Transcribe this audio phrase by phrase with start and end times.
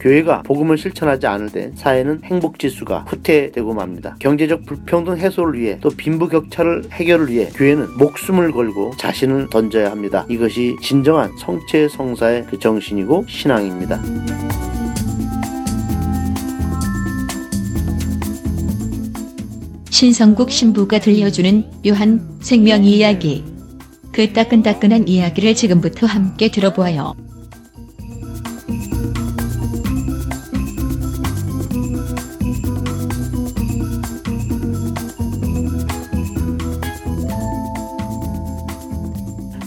[0.00, 4.16] 교회가 복음을 실천하지 않을 때 사회는 행복 지수가 후퇴되고 맙니다.
[4.18, 10.24] 경제적 불평등 해소를 위해 또 빈부격차를 해결을 위해 교회는 목숨을 걸고 자신을 던져야 합니다.
[10.28, 14.00] 이것이 진정한 성체 성사의 그 정신이고 신앙입니다.
[19.90, 23.44] 신성국 신부가 들려주는 묘한 생명 이야기.
[24.12, 27.29] 그 따끈따끈한 이야기를 지금부터 함께 들어보아요.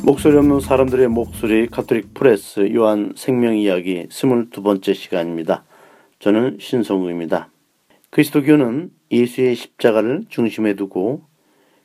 [0.06, 5.64] 목소리 없는 사람들의 목소리 카톨릭 프레스 요한 생명 이야기 22번째 시간입니다.
[6.20, 7.50] 저는 신성국입니다.
[8.10, 11.22] 그리스도교는 예수의 십자가를 중심에 두고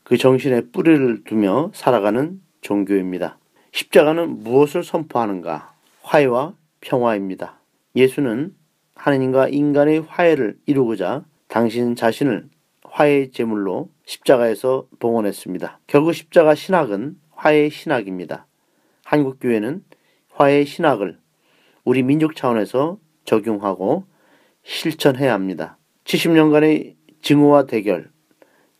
[0.02, 3.38] 그 정신에 뿌리를 두며 살아가는 종교입니다.
[3.70, 5.74] 십자가는 무엇을 선포하는가?
[6.02, 7.60] 화해와 평화입니다.
[7.94, 8.52] 예수는
[8.96, 12.48] 하느님과 인간의 화해를 이루고자 당신 자신을
[12.82, 15.78] 화해의 제물로 십자가에서 봉헌했습니다.
[15.86, 18.48] 결국 십자가 신학은 화해 신학입니다.
[19.04, 19.84] 한국 교회는
[20.32, 21.20] 화해 신학을
[21.84, 24.06] 우리 민족 차원에서 적용하고
[24.64, 25.78] 실천해야 합니다.
[26.02, 28.10] 70년간의 증오와 대결,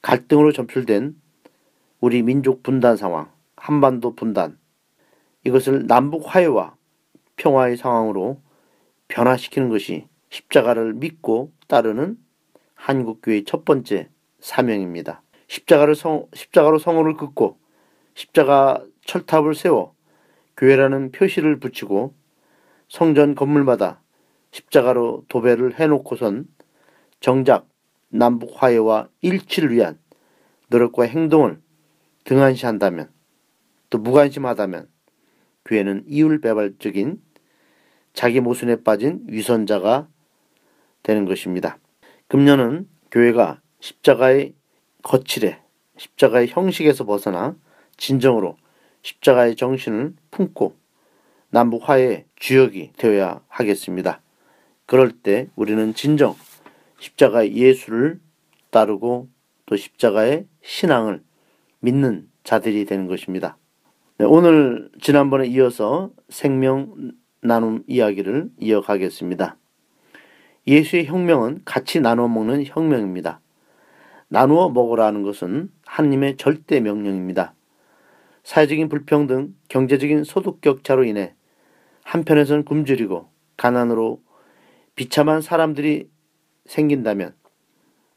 [0.02, 1.14] 갈등으로 점출된
[2.00, 4.58] 우리 민족 분단 상황, 한반도 분단,
[5.44, 6.74] 이것을 남북 화해와
[7.36, 8.42] 평화의 상황으로
[9.06, 12.18] 변화시키는 것이 십자가를 믿고 따르는
[12.74, 14.08] 한국교회의 첫 번째
[14.40, 15.22] 사명입니다.
[15.46, 17.67] 십자가를 성, 십자가로 성호를 긋고
[18.18, 19.94] 십자가 철탑을 세워
[20.56, 22.16] 교회라는 표시를 붙이고
[22.88, 24.02] 성전 건물마다
[24.50, 26.48] 십자가로 도배를 해놓고선
[27.20, 27.68] 정작
[28.08, 30.00] 남북 화해와 일치를 위한
[30.66, 31.60] 노력과 행동을
[32.24, 33.08] 등한시한다면
[33.88, 34.88] 또 무관심하다면
[35.64, 37.22] 교회는 이율배발적인
[38.14, 40.08] 자기 모순에 빠진 위선자가
[41.04, 41.78] 되는 것입니다.
[42.26, 44.56] 금년은 교회가 십자가의
[45.04, 45.62] 거칠에
[45.98, 47.56] 십자가의 형식에서 벗어나
[47.98, 48.56] 진정으로
[49.02, 50.74] 십자가의 정신을 품고
[51.50, 54.20] 남북 화해의 주역이 되어야 하겠습니다.
[54.86, 56.34] 그럴 때 우리는 진정
[56.98, 58.20] 십자가의 예수를
[58.70, 59.28] 따르고
[59.66, 61.22] 또 십자가의 신앙을
[61.80, 63.58] 믿는 자들이 되는 것입니다.
[64.16, 69.56] 네, 오늘 지난번에 이어서 생명 나눔 이야기를 이어가겠습니다.
[70.66, 73.40] 예수의 혁명은 같이 나누어 먹는 혁명입니다.
[74.28, 77.54] 나누어 먹으라는 것은 하나님의 절대 명령입니다.
[78.48, 81.34] 사회적인 불평등, 경제적인 소득 격차로 인해
[82.02, 83.28] 한편에선 굶주리고
[83.58, 84.22] 가난으로
[84.96, 86.08] 비참한 사람들이
[86.64, 87.34] 생긴다면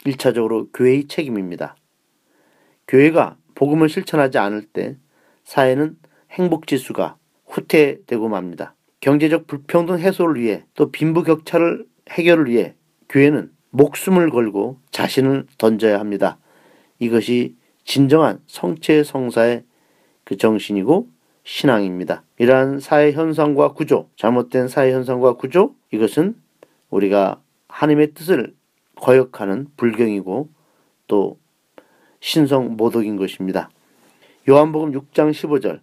[0.06, 1.76] 1차적으로 교회의 책임입니다.
[2.88, 4.96] 교회가 복음을 실천하지 않을 때
[5.44, 5.98] 사회는
[6.32, 7.18] 행복 지수가
[7.48, 8.74] 후퇴되고 맙니다.
[9.02, 12.76] 경제적 불평등 해소를 위해 또 빈부 격차를 해결을 위해
[13.10, 16.40] 교회는 목숨을 걸고 자신을 던져야 합니다.
[17.00, 19.66] 이것이 진정한 성체 성사의
[20.24, 21.08] 그 정신이고
[21.44, 22.24] 신앙입니다.
[22.38, 26.36] 이러한 사회 현상과 구조, 잘못된 사회 현상과 구조, 이것은
[26.90, 28.54] 우리가 하나님의 뜻을
[28.96, 30.50] 거역하는 불경이고
[31.08, 31.38] 또
[32.20, 33.70] 신성 모독인 것입니다.
[34.48, 35.80] 요한복음 6장 15절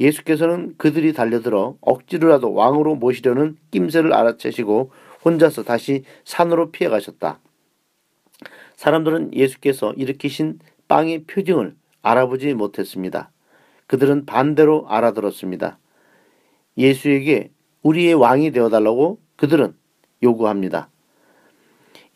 [0.00, 4.90] 예수께서는 그들이 달려들어 억지로라도 왕으로 모시려는 낌새를 알아채시고
[5.24, 7.40] 혼자서 다시 산으로 피해 가셨다.
[8.76, 13.31] 사람들은 예수께서 일으키신 빵의 표징을 알아보지 못했습니다.
[13.92, 15.78] 그들은 반대로 알아들었습니다.
[16.78, 17.50] 예수에게
[17.82, 19.74] 우리의 왕이 되어달라고 그들은
[20.22, 20.88] 요구합니다.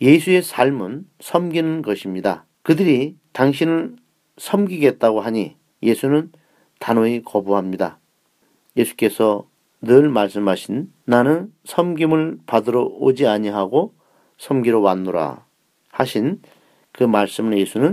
[0.00, 2.46] 예수의 삶은 섬기는 것입니다.
[2.62, 3.96] 그들이 당신을
[4.38, 6.32] 섬기겠다고 하니 예수는
[6.78, 7.98] 단호히 거부합니다.
[8.78, 9.46] 예수께서
[9.82, 13.92] 늘 말씀하신 나는 섬김을 받으러 오지 아니하고
[14.38, 15.44] 섬기러 왔노라
[15.90, 16.40] 하신
[16.92, 17.92] 그 말씀을 예수는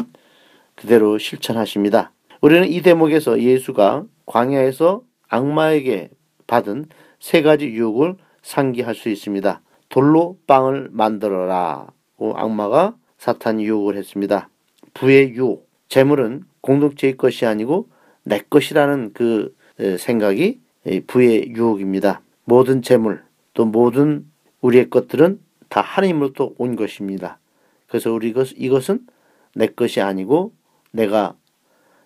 [0.75, 2.12] 그대로 실천하십니다.
[2.43, 6.09] 우리는 이 대목에서 예수가 광야에서 악마에게
[6.45, 6.87] 받은
[7.21, 9.61] 세 가지 유혹을 상기할 수 있습니다.
[9.87, 11.87] 돌로 빵을 만들어라.
[12.19, 14.49] 악마가 사탄 유혹을 했습니다.
[14.93, 15.69] 부의 유혹.
[15.87, 17.87] 재물은 공동체의 것이 아니고
[18.23, 19.55] 내 것이라는 그
[19.97, 20.59] 생각이
[21.07, 22.23] 부의 유혹입니다.
[22.43, 23.23] 모든 재물
[23.53, 24.25] 또 모든
[24.59, 25.39] 우리의 것들은
[25.69, 27.39] 다 하나님으로부터 온 것입니다.
[27.87, 29.07] 그래서 우리 이것, 이것은
[29.55, 30.51] 내 것이 아니고
[30.91, 31.37] 내가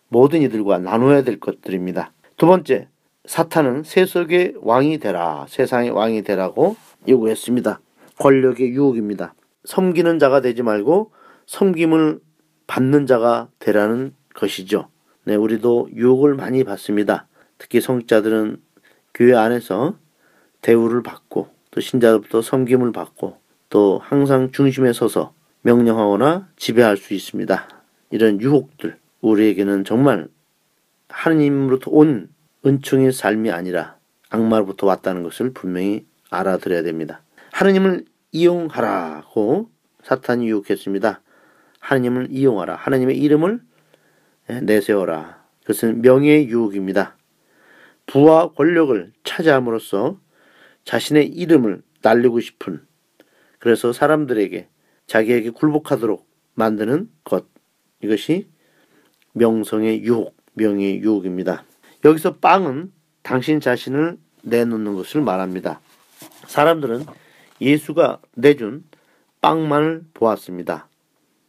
[0.10, 2.12] 모든 이들과 나눠야 될 것들입니다.
[2.38, 2.88] 두 번째,
[3.26, 6.76] 사탄은 세속의 왕이 되라, 세상의 왕이 되라고
[7.08, 7.80] 요구했습니다.
[8.20, 9.34] 권력의 유혹입니다.
[9.66, 11.12] 섬기는 자가 되지 말고
[11.46, 12.20] 섬김을
[12.68, 14.90] 받는 자가 되라는 것이죠.
[15.26, 17.28] 네, 우리도 유혹을 많이 받습니다.
[17.58, 18.62] 특히 성자들은
[19.14, 19.98] 교회 안에서
[20.62, 23.38] 대우를 받고 또또 신자로부터 섬김을 받고
[23.70, 27.68] 또 항상 중심에 서서 명령하거나 지배할 수 있습니다.
[28.12, 30.28] 이런 유혹들 우리에게는 정말
[31.10, 32.30] 하느님으로부터 온
[32.66, 33.98] 은총의 삶이 아니라
[34.30, 37.22] 악마로부터 왔다는 것을 분명히 알아들어야 됩니다.
[37.52, 39.70] 하느님을 이용하라고
[40.04, 41.22] 사탄이 유혹했습니다.
[41.80, 42.76] 하느님을 이용하라.
[42.76, 43.62] 하느님의 이름을
[44.64, 45.46] 내세워라.
[45.62, 47.18] 그것은 명예의 유혹입니다.
[48.06, 50.20] 부와 권력을 차지함으로써
[50.86, 52.86] 자신의 이름을 날리고 싶은
[53.60, 54.70] 그래서 사람들에게
[55.08, 57.48] 자기에게 굴복하도록 만드는 것
[58.02, 58.48] 이것이
[59.38, 61.64] 명성의 유혹, 명예의 유혹입니다.
[62.04, 62.92] 여기서 빵은
[63.24, 65.82] 당신 자신을 내놓는 것을 말합니다.
[66.48, 67.06] 사람들은
[67.62, 68.84] 예수가 내준
[69.42, 70.88] 빵만을 보았습니다.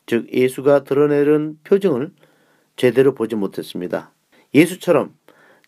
[0.07, 2.13] 즉 예수가 드러내는 표정을
[2.77, 4.13] 제대로 보지 못했습니다.
[4.55, 5.15] 예수처럼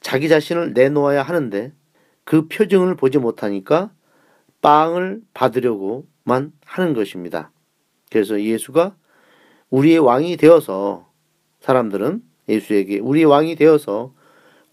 [0.01, 1.73] 자기 자신을 내놓아야 하는데
[2.25, 3.91] 그 표정을 보지 못하니까
[4.63, 7.51] 빵을 받으려고만 하는 것입니다.
[8.11, 8.95] 그래서 예수가
[9.71, 11.10] 우리의 왕이 되어서
[11.61, 14.13] 사람들은 예수에게 우리의 왕이 되어서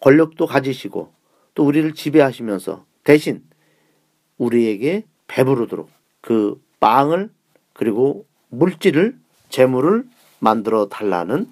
[0.02, 1.14] 권력도 가지시고
[1.54, 3.44] 또 우리를 지배하시면서 대신
[4.38, 5.90] 우리에게 배부르도록
[6.22, 7.30] 그 빵을
[7.74, 9.18] 그리고 물질을
[9.50, 10.06] 재물을
[10.40, 11.50] 만들어 달라는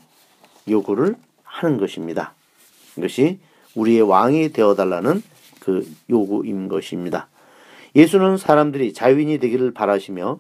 [0.70, 2.34] 요구를 하는 것입니다.
[2.98, 3.40] 이것이
[3.76, 5.22] 우리의 왕이 되어 달라는
[5.60, 7.28] 그 요구인 것입니다.
[7.96, 10.40] 예수는 사람들이 자유인이 되기를 바라시며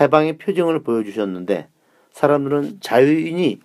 [0.00, 1.68] 해방의 표정을 보여주셨는데
[2.12, 3.60] 사람들은 자유인이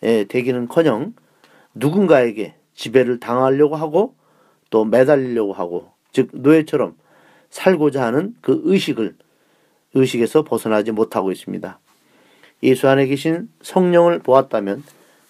[0.00, 1.14] 되기는커녕
[1.74, 4.14] 누군가에게 지배를 당하려고 하고
[4.70, 6.96] 또 매달리려고 하고 즉 노예처럼
[7.50, 9.16] 살고자 하는 그 의식을
[9.94, 11.78] 의식에서 벗어나지 못하고 있습니다.
[12.62, 14.82] 예수 안에 계신 성령을 보았다면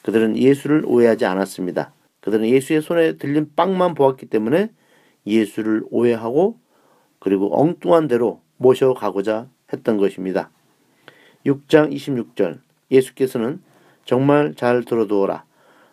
[0.02, 1.92] 그들은 예수를 오해하지 않았습니다.
[2.20, 4.70] 그들은 예수의 손에 들린 빵만 보았기 때문에
[5.26, 6.58] 예수를 오해하고
[7.18, 10.50] 그리고 엉뚱한 대로 모셔가고자 했던 것입니다.
[11.46, 13.62] 6장 26절 예수께서는
[14.10, 15.44] 정말 잘 들어두어라.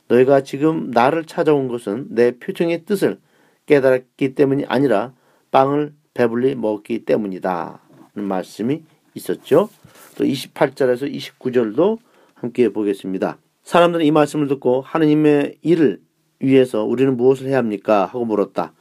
[0.07, 3.19] 너희가 지금 나를 찾아온 것은 내 표정의 뜻을
[3.67, 5.13] 깨달았기 때문이 아니라
[5.51, 7.79] 빵을 배불리 먹기 때문이다.
[8.13, 8.81] 말씀이
[9.13, 9.69] 있었죠.
[10.17, 11.99] 또 28절에서 29절도
[12.33, 13.37] 함께 보겠습니다.
[13.61, 16.01] 사람들은 이 말씀을 듣고 하느님의 일을
[16.39, 18.05] 위해서 우리는 무엇을 해야 합니까?
[18.05, 18.73] 하고 물었다.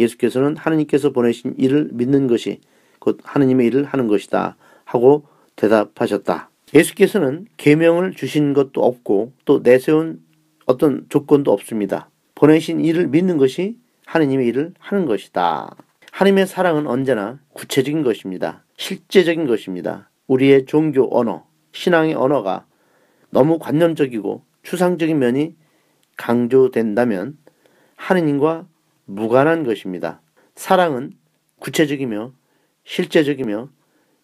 [0.00, 2.58] 예수께서는 하느님께서 보내신 일을 믿는 것이
[2.98, 4.56] 곧 하느님의 일을 하는 것이다.
[4.84, 6.49] 하고 대답하셨다.
[6.74, 10.22] 예수께서는 계명을 주신 것도 없고 또 내세운
[10.66, 12.10] 어떤 조건도 없습니다.
[12.34, 15.76] 보내신 일을 믿는 것이 하느님의 일을 하는 것이다.
[16.12, 18.64] 하나님의 사랑은 언제나 구체적인 것입니다.
[18.76, 20.10] 실제적인 것입니다.
[20.26, 22.66] 우리의 종교 언어, 신앙의 언어가
[23.30, 25.54] 너무 관념적이고 추상적인 면이
[26.16, 27.38] 강조된다면
[27.96, 28.66] 하느님과
[29.06, 30.20] 무관한 것입니다.
[30.54, 31.12] 사랑은
[31.58, 32.32] 구체적이며
[32.84, 33.68] 실제적이며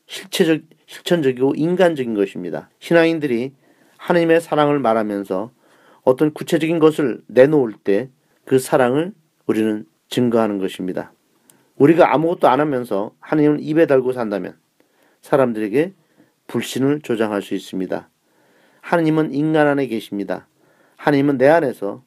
[0.07, 2.71] 실체적, 실천적이고 인간적인 것입니다.
[2.79, 3.53] 신앙인들이
[3.97, 5.51] 하느님의 사랑을 말하면서
[6.05, 8.09] 어떤 구체적인 것을 내놓을 때
[8.47, 9.13] 그 사랑을
[9.47, 11.13] 우리는 증거하는 것입니다.
[11.77, 14.57] 우리가 아무것도 안 하면서 하느님을 입에 달고 산다면
[15.21, 15.93] 사람들에게
[16.47, 18.09] 불신을 조장할 수 있습니다.
[18.81, 20.47] 하느님은 인간 안에 계십니다.
[20.97, 22.03] 하느님은 내 안에서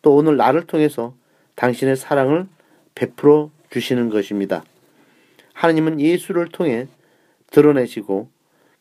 [0.00, 1.14] 또 오늘 나를 통해서
[1.54, 2.46] 당신의 사랑을
[2.94, 4.64] 베풀어 주시는 것입니다.
[5.52, 6.88] 하느님은 예수를 통해
[7.54, 8.30] 드러내시고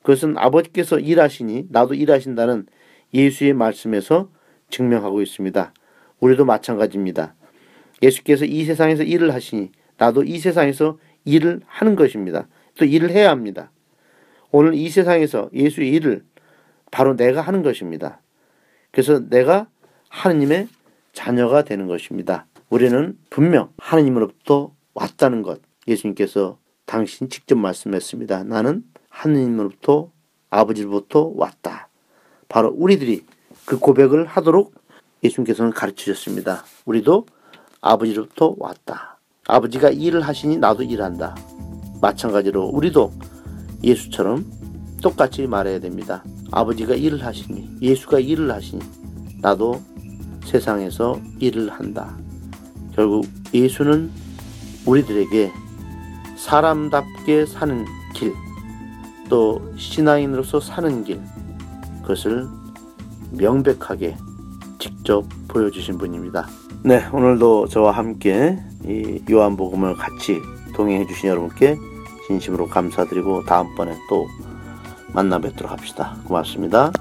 [0.01, 2.65] 그것은 아버지께서 일하시니 나도 일하신다는
[3.13, 4.32] 예수의 말씀에서
[4.70, 5.74] 증명하고 있습니다.
[6.20, 7.36] 우리도 마찬가지입니다.
[8.01, 12.48] 예수께서 이 세상에서 일을 하시니 나도 이 세상에서 일을 하는 것입니다.
[12.75, 13.72] 또 일을 해야 합니다.
[14.51, 16.24] 오늘 이 세상에서 예수의 일을
[16.92, 18.22] 바로 내가 하는 것입니다.
[18.92, 19.68] 그래서 내가
[20.10, 20.68] 하느님의
[21.13, 22.48] 자녀가 되는 것입니다.
[22.70, 26.58] 우리는 분명 하느님으로부터 왔다는 것 예수님께서
[26.93, 28.43] 당신 직접 말씀했습니다.
[28.43, 30.12] 나는 하느님으로부터
[30.51, 31.89] 아버지로부터 왔다.
[32.47, 33.25] 바로 우리들이
[33.65, 34.71] 그 고백을 하도록
[35.23, 36.63] 예수님께서는 가르쳐 주셨습니다.
[36.85, 37.25] 우리도
[37.81, 39.17] 아버지로부터 왔다.
[39.47, 41.35] 아버지가 일을 하시니 나도 일한다.
[42.00, 43.12] 마찬가지로 우리도
[43.83, 44.45] 예수처럼
[45.01, 46.23] 똑같이 말해야 됩니다.
[46.51, 48.79] 아버지가 일을 하시니, 예수가 일을 하시니,
[49.41, 49.81] 나도
[50.45, 52.15] 세상에서 일을 한다.
[52.95, 54.12] 결국 예수는
[54.85, 55.62] 우리들에게
[56.43, 58.33] 사람답게 사는 길,
[59.29, 61.21] 또 신앙인으로서 사는 길,
[62.01, 62.47] 그것을
[63.31, 64.17] 명백하게
[64.77, 66.45] 직접 보여주신 분입니다.
[66.83, 70.41] 네, 오늘도 저와 함께 이 요한복음을 같이
[70.75, 71.77] 동행해 주신 여러분께
[72.27, 74.27] 진심으로 감사드리고 다음번에 또
[75.13, 76.17] 만나 뵙도록 합시다.
[76.25, 76.91] 고맙습니다.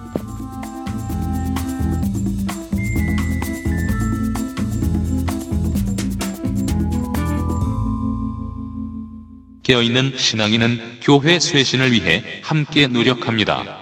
[9.72, 13.78] 깨어있는 신앙인은 교회 쇄신을 위해 함께 노력합니다.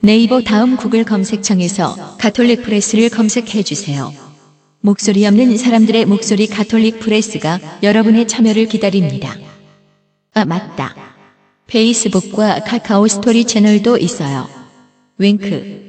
[0.00, 4.12] 네이버 다음 구글 검색창에서 가톨릭 프레스를 검색해 주세요.
[4.80, 9.34] 목소리 없는 사람들의 목소리 가톨릭 프레스가 여러분의 참여를 기다립니다.
[10.34, 10.94] 아, 맞다.
[11.66, 14.48] 페이스북과 카카오 스토리 채널도 있어요.
[15.18, 15.87] 윙크.